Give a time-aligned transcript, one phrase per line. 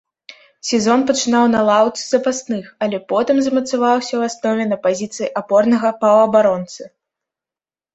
[0.69, 6.95] Сезон пачынаў на лаўцы запасных, але потым замацаваўся ў аснове на пазіцыі апорнага паўабаронцы.